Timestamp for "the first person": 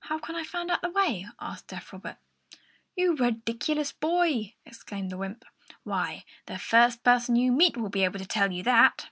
6.46-7.36